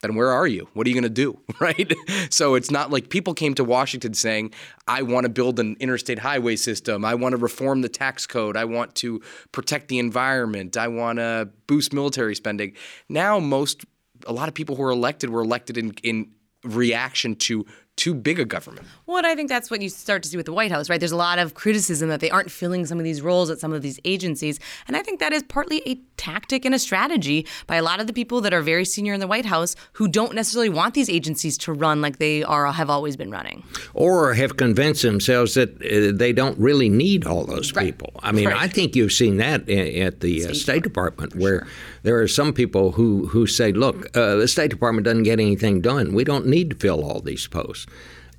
[0.00, 0.68] then where are you?
[0.74, 1.38] What are you going to do?
[1.60, 1.92] Right?
[2.30, 4.54] So it's not like people came to Washington saying,
[4.88, 7.04] I want to build an interstate highway system.
[7.04, 8.56] I want to reform the tax code.
[8.56, 9.20] I want to
[9.52, 10.78] protect the environment.
[10.78, 12.72] I want to boost military spending.
[13.10, 13.84] Now, most,
[14.26, 16.30] a lot of people who are elected were elected in, in
[16.64, 18.86] reaction to too big a government.
[19.06, 20.98] Well, and I think that's what you start to see with the White House, right?
[20.98, 23.74] There's a lot of criticism that they aren't filling some of these roles at some
[23.74, 24.58] of these agencies.
[24.88, 28.06] And I think that is partly a tactic and a strategy by a lot of
[28.06, 31.10] the people that are very senior in the White House who don't necessarily want these
[31.10, 33.64] agencies to run like they are have always been running.
[33.92, 37.84] Or have convinced themselves that uh, they don't really need all those Right.
[37.84, 38.12] people.
[38.22, 38.56] I mean, Right.
[38.56, 41.66] I think you've seen that i- at the State, State Department, where
[42.02, 45.82] there are some people who, who say, look, uh, the State Department doesn't get anything
[45.82, 46.14] done.
[46.14, 47.86] We don't need to fill all these posts.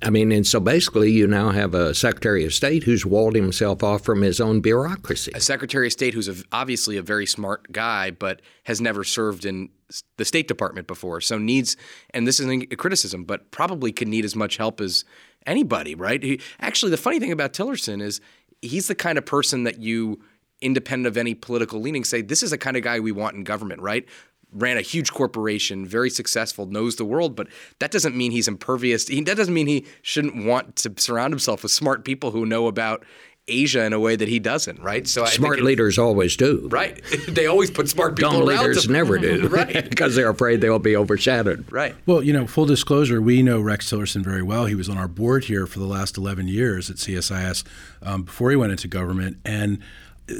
[0.02, 3.84] I mean, and so basically, you now have a Secretary of State who's walled himself
[3.84, 5.30] off from his own bureaucracy.
[5.32, 9.44] A Secretary of State who's a, obviously a very smart guy, but has never served
[9.44, 9.68] in
[10.16, 11.20] the State Department before.
[11.20, 11.76] So needs,
[12.10, 15.04] and this isn't a criticism, but probably could need as much help as
[15.46, 16.22] anybody, right?
[16.22, 18.20] He, actually, the funny thing about Tillerson is
[18.60, 20.20] he's the kind of person that you,
[20.60, 23.44] independent of any political leaning, say this is the kind of guy we want in
[23.44, 24.04] government, right?
[24.52, 29.08] Ran a huge corporation, very successful, knows the world, but that doesn't mean he's impervious.
[29.08, 32.66] He, that doesn't mean he shouldn't want to surround himself with smart people who know
[32.66, 33.04] about
[33.48, 35.08] Asia in a way that he doesn't, right?
[35.08, 36.68] So I think Smart it- leaders always do.
[36.70, 37.02] Right.
[37.28, 38.92] they always put smart people Dumb around leaders them.
[38.92, 39.48] never do.
[39.52, 39.88] Right.
[39.90, 41.66] because they're afraid they'll be overshadowed.
[41.72, 41.96] Right.
[42.06, 44.66] Well, you know, full disclosure, we know Rex Tillerson very well.
[44.66, 47.64] He was on our board here for the last 11 years at CSIS
[48.02, 49.38] um, before he went into government.
[49.44, 49.80] And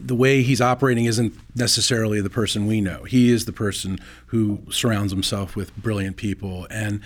[0.01, 3.05] the way he's operating isn't necessarily the person we know.
[3.05, 6.67] He is the person who surrounds himself with brilliant people.
[6.71, 7.01] And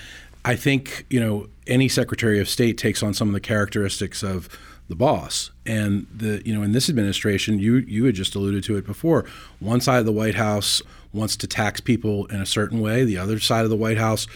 [0.45, 4.49] I think, you know, any Secretary of State takes on some of the characteristics of
[4.89, 5.51] the boss.
[5.65, 9.25] And the you know in this administration, you you had just alluded to it before.
[9.59, 13.05] One side of the White House wants to tax people in a certain way.
[13.05, 14.27] The other side of the White House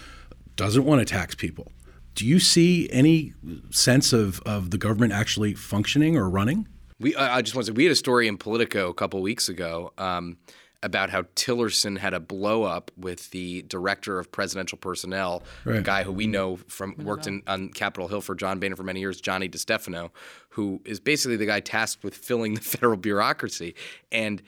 [0.57, 1.71] doesn't want to tax people.
[2.15, 3.33] Do you see any
[3.71, 6.67] sense of, of the government actually functioning or running?
[7.01, 9.21] We, I I just want to say, we had a story in Politico a couple
[9.23, 10.37] weeks ago um,
[10.83, 16.03] about how Tillerson had a blow up with the director of presidential personnel, a guy
[16.05, 19.21] who we know from worked in, on Capitol Hill for John Boehner for many years,
[19.21, 20.11] Johnny DeStefano,
[20.51, 23.75] who is basically the guy tasked with filling the federal bureaucracy.
[24.13, 24.43] And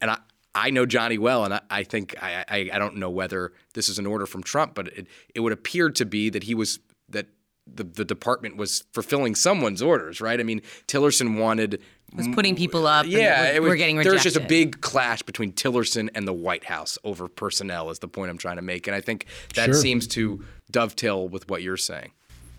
[0.00, 0.18] and I,
[0.54, 3.88] I know Johnny well, and I, I think I, I I don't know whether this
[3.88, 6.78] is an order from Trump, but it, it would appear to be that he was
[6.78, 6.85] that
[7.72, 10.38] the, the department was fulfilling someone's orders, right?
[10.38, 11.80] I mean, Tillerson wanted
[12.14, 13.04] Was putting people up.
[13.04, 16.08] and yeah, we're, it was, we're getting there was just a big clash between Tillerson
[16.14, 17.90] and the White House over personnel.
[17.90, 19.74] Is the point I'm trying to make, and I think that Sure.
[19.74, 22.12] seems to dovetail with what you're saying.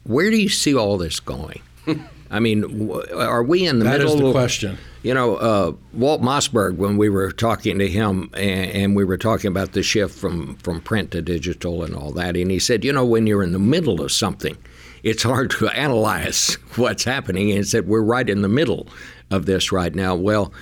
[0.04, 1.62] Where do you see all this going?
[2.30, 4.14] I mean, w- are we in the That middle?
[4.16, 4.78] is the of- question.
[5.04, 9.18] You know, uh, Walt Mossberg, when we were talking to him, and, and we were
[9.18, 12.84] talking about the shift from, from print to digital and all that, and he said,
[12.84, 14.58] you know, when you're in the middle of something,
[15.04, 17.50] it's hard to analyze what's happening.
[17.50, 18.88] And he said, we're right in the middle
[19.32, 20.16] of this right now.
[20.16, 20.54] Well,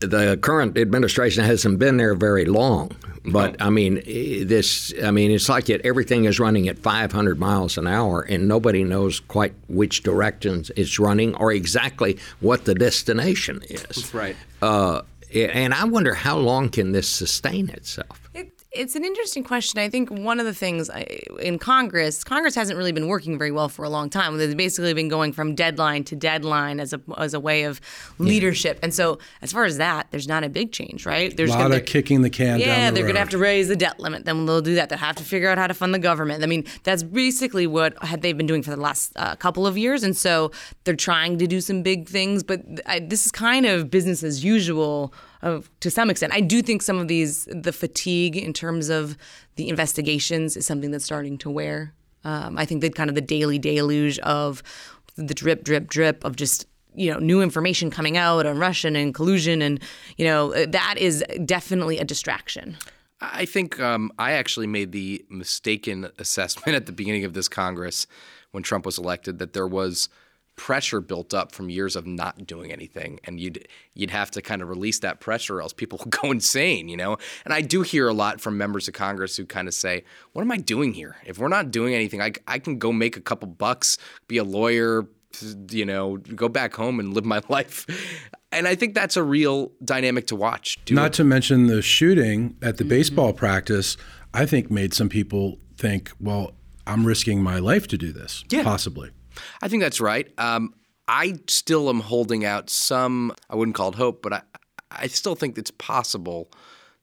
[0.00, 2.90] the current administration hasn't been there very long,
[3.24, 4.92] but I mean, this.
[5.02, 8.82] I mean, it's like it, everything is running at 500 miles an hour, and nobody
[8.84, 13.82] knows quite which directions it's running or exactly what the destination is.
[13.82, 14.36] That's right.
[14.60, 18.21] Uh, and I wonder how long can this sustain itself?
[18.72, 19.80] It, it's an interesting question.
[19.80, 21.02] I think one of the things I,
[21.40, 24.36] in Congress, Congress hasn't really been working very well for a long time.
[24.38, 27.80] They've basically been going from deadline to deadline as a as a way of
[28.18, 28.78] leadership.
[28.82, 31.36] And so, as far as that, there's not a big change, right?
[31.36, 33.30] There's A lot gonna- of kicking the can yeah, down the they're going to have
[33.30, 34.24] to raise the debt limit.
[34.24, 34.88] Then they'll do that.
[34.88, 36.42] They'll have to figure out how to fund the government.
[36.42, 39.76] I mean, that's basically what had they've been doing for the last uh, couple of
[39.78, 40.02] years.
[40.02, 40.50] And so
[40.84, 44.44] they're trying to do some big things, but I, this is kind of business as
[44.44, 46.32] usual of, to some extent.
[46.32, 49.16] I do think some of these, the fatigue in terms of
[49.56, 51.92] the investigations is something that's starting to wear.
[52.24, 54.62] Um, I think that kind of the daily deluge of
[55.16, 59.14] the drip, drip, drip of just you know new information coming out on Russian and
[59.14, 59.80] collusion and
[60.18, 62.76] you know that is definitely a distraction.
[63.20, 68.06] I think um, I actually made the mistaken assessment at the beginning of this Congress
[68.50, 70.08] when Trump was elected that there was
[70.56, 74.60] pressure built up from years of not doing anything and you'd you'd have to kind
[74.62, 77.82] of release that pressure or else people would go insane you know and I do
[77.82, 80.92] hear a lot from members of Congress who kind of say what am I doing
[80.92, 83.96] here if we're not doing anything I, I can go make a couple bucks
[84.28, 85.06] be a lawyer
[85.70, 87.86] you know go back home and live my life
[88.52, 92.56] and I think that's a real dynamic to watch do Not to mention the shooting
[92.60, 92.76] at Mm-hmm.
[92.76, 93.96] the baseball practice,
[94.34, 96.52] I think made some people think, well,
[96.86, 98.62] I'm risking my life to do this, Yeah.
[98.64, 99.10] possibly.
[99.60, 100.28] I think that's right.
[100.38, 100.74] Um,
[101.08, 103.34] I still am holding out some.
[103.50, 104.42] I wouldn't call it hope, but I,
[104.90, 106.50] I still think it's possible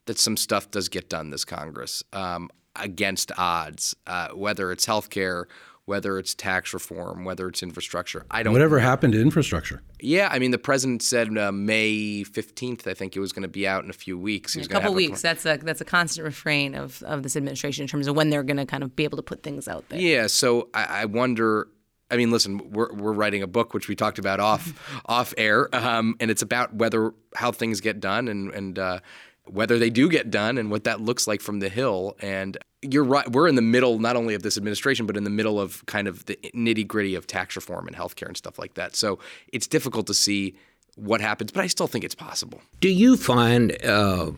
[0.05, 5.45] that some stuff does get done this Congress um, against odds, uh, whether it's healthcare,
[5.85, 8.25] whether it's tax reform, whether it's infrastructure.
[8.31, 8.53] I don't.
[8.53, 9.81] Whatever happened to infrastructure?
[9.99, 12.87] Yeah, I mean, the president said uh, May fifteenth.
[12.87, 14.53] I think it was going to be out in a few weeks.
[14.53, 15.21] He A couple have weeks.
[15.21, 18.43] That's a that's a constant refrain of, of this administration in terms of when they're
[18.43, 19.99] going to kind of be able to put things out there.
[19.99, 21.67] Yeah, so I, I wonder.
[22.11, 25.73] I mean, listen, we're we're writing a book which we talked about off off air,
[25.75, 28.99] um, and it's about whether how things get done and and uh,
[29.45, 32.15] whether they do get done and what that looks like from the hill.
[32.21, 35.29] And you're right, we're in the middle not only of this administration but in the
[35.29, 38.75] middle of kind of the nitty gritty of tax reform and healthcare and stuff like
[38.75, 38.95] that.
[38.95, 39.19] So
[39.51, 40.55] it's difficult to see
[40.95, 42.61] what happens, but I still think it's possible.
[42.79, 44.31] Do you find uh,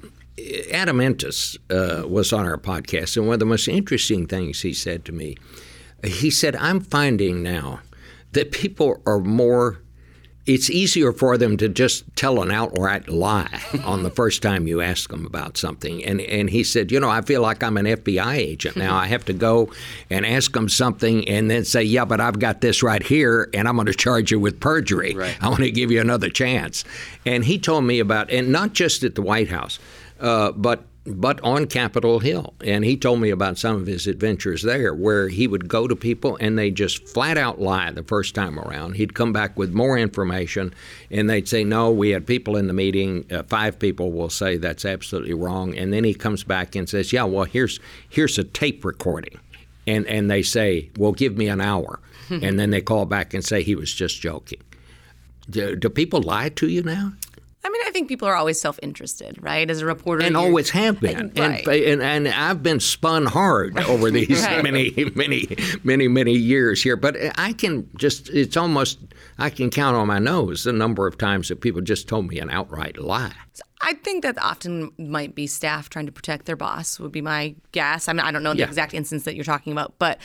[0.72, 4.74] Adam Entous uh, was on our podcast, and one of the most interesting things he
[4.74, 5.38] said to me,
[6.04, 7.80] he said, "I'm finding now
[8.32, 9.80] that people are more."
[10.48, 14.82] It's easier for them to just tell an outright lie on the first time you
[14.82, 16.04] ask them about something.
[16.04, 18.96] And and he said, you know, I feel like I'm an FBI agent now.
[18.96, 19.72] I have to go
[20.10, 23.68] and ask them something and then say, yeah, but I've got this right here, and
[23.68, 25.14] I'm going to charge you with perjury.
[25.14, 25.38] Right.
[25.42, 26.86] I want to give you another chance.
[27.24, 29.78] And he told me about, and not just at the White House,
[30.20, 32.54] uh, but but on Capitol Hill.
[32.64, 35.96] And he told me about some of his adventures there, where he would go to
[35.96, 38.96] people and they just flat out lie the first time around.
[38.96, 40.74] He'd come back with more information,
[41.10, 43.26] and they'd say, "No, we had people in the meeting.
[43.32, 47.12] Uh, five people will say that's absolutely wrong." And then he comes back and says,
[47.12, 49.40] "Yeah, well, here's here's a tape recording."
[49.88, 52.00] And, and they say, well, give me an hour.
[52.30, 54.62] and then they call back and say he was just joking.
[55.50, 57.14] Do, do people lie to you now?
[57.64, 59.70] I mean, I think people are always self-interested, right?
[59.70, 61.32] As a reporter, and always have been.
[61.38, 61.66] Right.
[61.68, 64.64] And, and and I've been spun hard over these Right.
[64.64, 65.48] many many
[65.84, 66.96] many many years here.
[66.96, 69.00] But I can just it's almost
[69.38, 72.40] I can count on my nose the number of times that people just told me
[72.40, 73.34] an outright lie.
[73.84, 77.56] I think that often might be staff trying to protect their boss would be my
[77.72, 78.08] guess.
[78.08, 78.68] I mean, I don't know the Yeah.
[78.68, 80.20] exact instance that you're talking about, but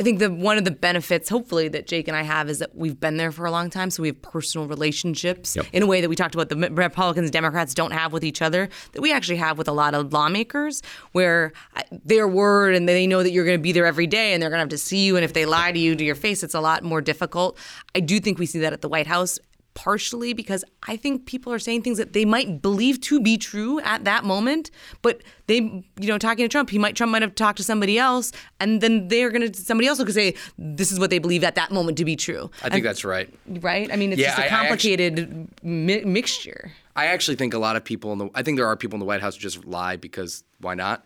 [0.00, 2.74] I think that one of the benefits, hopefully, that Jake and I have is that
[2.74, 5.66] we've been there for a long time, so we have personal relationships Yep.
[5.72, 8.40] in a way that we talked about the Republicans, and Democrats don't have with each
[8.40, 12.88] other that we actually have with a lot of lawmakers, where I- their word and
[12.88, 14.68] they know that you're going to be there every day and they're going to have
[14.70, 16.82] to see you, and if they lie to you to your face, it's a lot
[16.82, 17.58] more difficult.
[17.94, 19.38] I do think we see that at the White House
[19.74, 23.80] partially because I think people are saying things that they might believe to be true
[23.80, 27.34] at that moment, but they, you know, talking to Trump, he might Trump might have
[27.34, 31.10] talked to somebody else, and then they're gonna somebody else will say this is what
[31.10, 32.50] they believe at that moment to be true.
[32.62, 33.32] I think that's right.
[33.46, 33.90] right.
[33.92, 36.72] I mean, it's Yeah, just a I- I actu- complicated mi- mixture.
[36.94, 39.00] I actually think a lot of people in the I think there are people in
[39.00, 41.04] the White House who just lie because why not?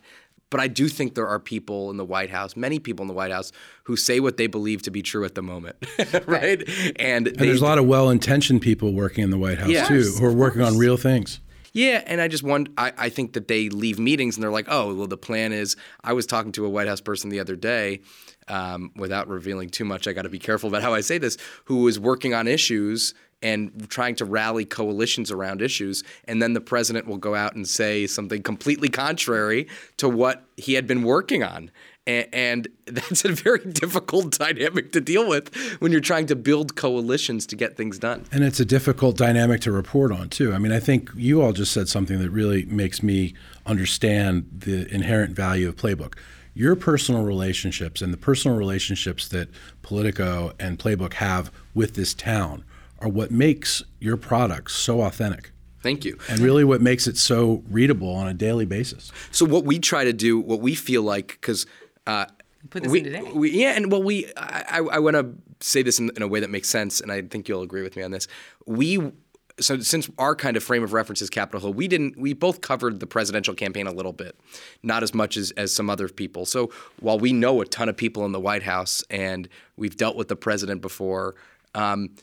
[0.49, 3.13] But I do think there are people in the White House, many people in the
[3.13, 3.51] White House,
[3.83, 5.75] who say what they believe to be true at the moment,
[6.25, 6.61] right?
[6.97, 9.85] And, And there's a lot of well-intentioned people working in the White House Yeah.
[9.87, 11.41] too, who are working on real things.
[11.73, 14.65] Yeah, and I just want I, I think that they leave meetings and they're like,
[14.69, 15.75] oh, well, the plan is.
[16.03, 17.99] I was talking to a White House person the other day,
[18.47, 20.07] um, without revealing too much.
[20.07, 21.37] I got to be careful about how I say this.
[21.65, 26.61] Who was working on issues and trying to rally coalitions around issues, and then the
[26.61, 31.43] president will go out and say something completely contrary to what he had been working
[31.43, 31.71] on.
[32.07, 37.45] And that's a very difficult dynamic to deal with when you're trying to build coalitions
[37.47, 38.25] to get things done.
[38.31, 40.53] And it's a difficult dynamic to report on, too.
[40.53, 43.33] I mean, I think you all just said something that really makes me
[43.65, 46.15] understand the inherent value of Playbook.
[46.53, 49.49] Your personal relationships and the personal relationships that
[49.83, 52.63] Politico and Playbook have with this town
[52.99, 55.51] are what makes your products so authentic
[55.83, 56.17] Thank you.
[56.29, 59.11] and really what makes it so readable on a daily basis.
[59.31, 61.65] So what we try to do, what we feel like, because
[62.05, 62.25] uh,
[62.69, 63.21] Put this we, in today.
[63.21, 66.27] we, yeah, and well, we, I, I, I want to say this in, in a
[66.27, 68.27] way that makes sense, and I think you'll agree with me on this.
[68.65, 69.11] We,
[69.59, 72.61] so since our kind of frame of reference is Capitol Hill, we didn't, we both
[72.61, 74.35] covered the presidential campaign a little bit,
[74.83, 76.45] not as much as as some other people.
[76.45, 80.15] So while we know a ton of people in the White House and we've dealt
[80.15, 81.35] with the president before.
[81.73, 82.15] Um,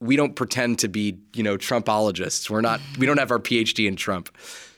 [0.00, 2.48] we don't pretend to be, you know, Trumpologists.
[2.48, 2.80] We're not.
[2.98, 4.28] We don't have our PhD in Trump.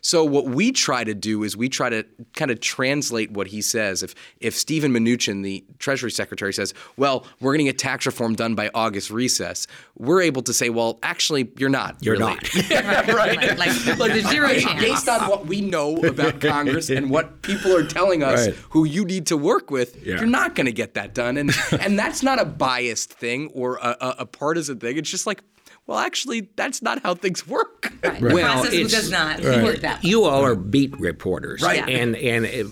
[0.02, 3.60] So what we try to do is we try to kind of translate what he
[3.60, 4.02] says.
[4.02, 8.34] If if Steven Mnuchin, the Treasury Secretary, says, "Well, we're going to get tax reform
[8.34, 9.66] done by August recess,"
[9.98, 11.96] we're able to say, "Well, actually, you're not.
[12.00, 12.42] You're really." not.
[13.08, 13.58] right?
[13.58, 14.80] Like, there's zero based, chance.
[14.82, 18.56] based on what we know about Congress and what people are telling us Right.
[18.70, 20.16] who you need to work with, Yeah.
[20.16, 21.36] you're not going to get that done.
[21.36, 24.96] And and that's not a biased thing or a, a, a partisan thing.
[24.96, 25.42] It's just like,
[25.86, 27.92] well, actually, that's not how things work.
[28.02, 28.20] Right.
[28.22, 29.62] Well, Process does not Right.
[29.62, 30.08] work that way.
[30.10, 31.86] You all are beat reporters, Right.
[31.88, 32.66] And and it,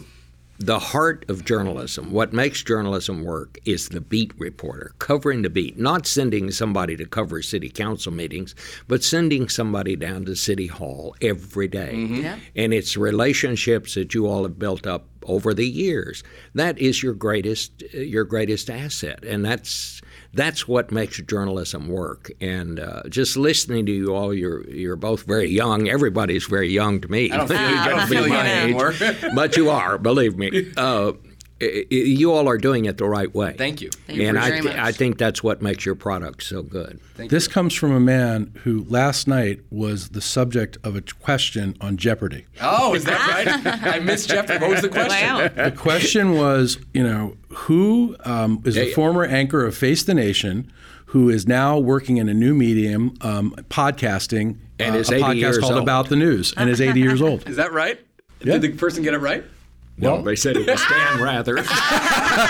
[0.61, 5.78] the heart of journalism, what makes journalism work, is the beat reporter covering the beat,
[5.78, 8.57] not sending somebody to cover city council meetings,
[8.89, 11.93] but sending somebody down to city hall every day.
[11.95, 12.22] Mm-hmm.
[12.22, 12.39] Yeah.
[12.57, 16.24] And it's relationships that you all have built up over the years.
[16.55, 20.01] That is your greatest your greatest asset, and that's
[20.35, 22.31] that's what makes journalism work.
[22.41, 25.89] And uh, just listening to you all, you're you're both very young.
[25.89, 27.31] Everybody's very young to me.
[27.31, 29.35] I don't feel, You don't feel my age.
[29.35, 30.72] but you are, believe me.
[30.76, 31.12] Uh,
[31.61, 33.55] i- i- you all are doing it the right way.
[33.59, 33.91] Thank you.
[34.07, 34.85] Thank you and I, very th- much.
[34.85, 37.01] I think that's what makes your product so good.
[37.17, 41.97] This comes from a man who last night was the subject of a question on
[41.97, 42.47] Jeopardy.
[42.61, 43.83] Oh, is that right?
[43.95, 44.61] I missed Jeopardy.
[44.61, 45.29] What was the question?
[45.35, 45.49] Wow.
[45.49, 48.95] The question was, you know, who um, is the Yeah.
[48.95, 50.71] former anchor of Face the Nation,
[51.07, 55.23] who is now working in a new medium, um, podcasting, And uh, is a 80
[55.25, 55.83] podcast years called old.
[55.83, 57.49] About the News, and is 80 years old.
[57.49, 57.99] Is that right?
[58.41, 58.53] Yeah.
[58.59, 59.43] Did the person get it right?
[60.01, 61.62] Well, they said it was Dan Rather.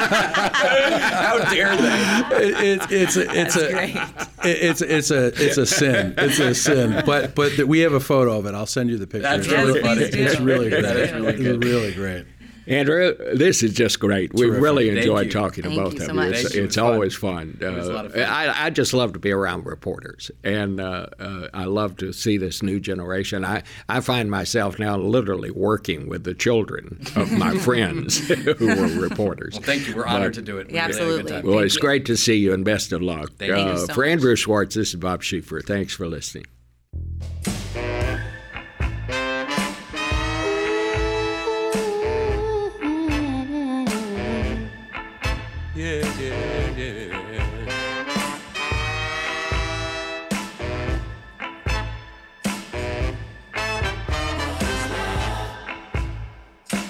[0.09, 2.46] How dare they?
[2.46, 3.96] It, it, it's a, it's a, great.
[3.96, 6.14] it- it's it's a it's a sin.
[6.18, 7.03] It's a sin.
[7.07, 8.55] But but th- we have a photo of it.
[8.55, 9.22] I'll send you the picture.
[9.22, 10.03] That's It's really really- funny.
[10.03, 10.82] It's really great.
[10.82, 11.64] That is really It's good.
[11.64, 12.26] really great.
[12.69, 14.33] Andrew, this is just great.
[14.35, 15.33] We really Thank enjoyed you.
[15.33, 16.14] talking to both of so you.
[16.14, 16.29] much.
[16.33, 16.61] It's, Thank you.
[16.61, 16.93] It it's was fun.
[16.95, 17.59] always fun.
[17.61, 18.23] was a lot of fun.
[18.23, 22.37] I, I just love to be around reporters, and uh, uh, I love to see
[22.37, 23.45] this new generation.
[23.45, 29.01] I, I find myself now literally working with the children of my friends who were
[29.01, 29.55] reporters.
[29.55, 29.97] Well, thank you.
[29.97, 30.71] We're honored to do it.
[30.71, 31.33] Yeah, We really had a good absolutely.
[31.33, 31.45] time.
[31.45, 31.81] Well, Thank it's you.
[31.81, 33.33] great to see you, and best of luck.
[33.39, 34.11] Thank you uh, so for much.
[34.11, 35.64] Andrew Schwartz, this is Bob Schieffer.
[35.64, 36.45] Thanks for listening.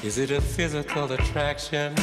[0.08, 1.94] Is it a physical attraction?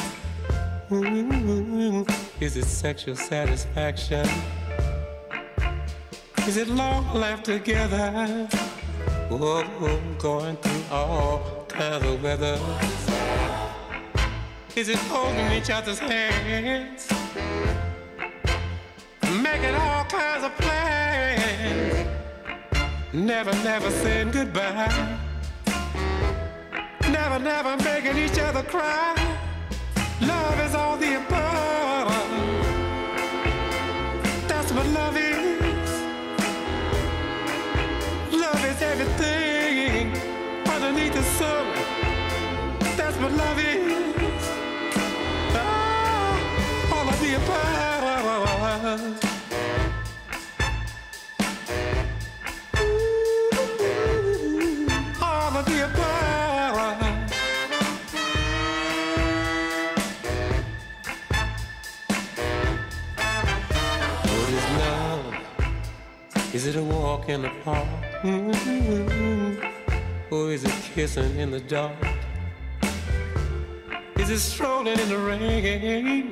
[0.91, 2.05] Ooh,
[2.39, 4.29] Is it sexual satisfaction?
[6.47, 8.47] Is it long life together?
[9.31, 9.63] Oh,
[10.19, 12.59] going through all kinds of weather.
[14.75, 17.09] Is it holding each other's hands?
[19.41, 22.07] Making all kinds of plans.
[23.13, 25.24] Never, never saying goodbye.
[27.15, 29.15] Never, never making each other cry.
[30.19, 32.11] Love is all the above.
[34.49, 35.89] That's what love is.
[38.33, 40.13] Love is everything
[40.67, 41.65] underneath the sun.
[42.97, 44.43] That's what love is.
[45.55, 49.24] Ah, all of the above.
[66.65, 67.87] Is it a walk in the park?
[68.23, 70.33] Mm-hmm.
[70.33, 71.93] Or is it kissing in the dark?
[74.17, 76.31] Is it strolling in the rain?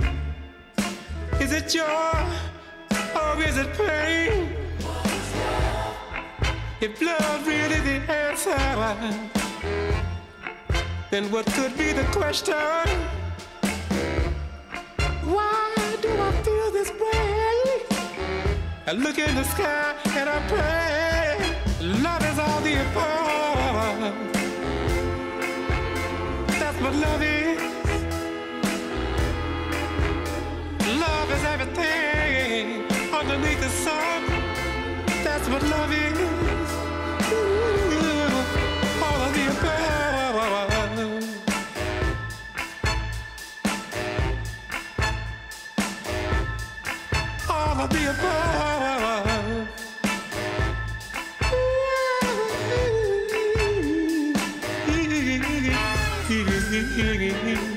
[1.39, 1.85] Is it joy
[3.15, 4.49] or is it pain?
[6.81, 8.57] If love really the answer,
[11.11, 13.22] then what could be the question?
[18.95, 21.37] Look in the sky and I pray.
[21.81, 24.13] Love is all the above.
[26.59, 27.59] That's what love is.
[30.99, 34.25] Love is everything underneath the sun.
[35.23, 36.19] That's what love is.
[39.01, 40.35] All of the above.
[47.49, 48.72] All of the above.
[56.81, 57.59] here.